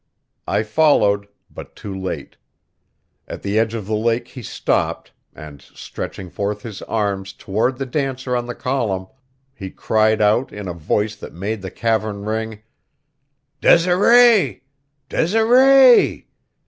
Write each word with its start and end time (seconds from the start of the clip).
I 0.47 0.63
followed, 0.63 1.27
but 1.51 1.75
too 1.75 1.93
late. 1.95 2.35
At 3.27 3.43
the 3.43 3.59
edge 3.59 3.75
of 3.75 3.85
the 3.85 3.93
lake 3.93 4.29
he 4.29 4.41
stopped, 4.41 5.11
and, 5.35 5.61
stretching 5.61 6.31
forth 6.31 6.63
his 6.63 6.81
arms 6.81 7.33
toward 7.33 7.77
the 7.77 7.85
dancer 7.85 8.35
on 8.35 8.47
the 8.47 8.55
column, 8.55 9.05
he 9.53 9.69
cried 9.69 10.19
out 10.19 10.51
in 10.51 10.67
a 10.67 10.73
voice 10.73 11.15
that 11.17 11.33
made 11.33 11.61
the 11.61 11.69
cavern 11.69 12.25
ring: 12.25 12.63
"Desiree! 13.61 14.63
Desiree! 15.07 16.25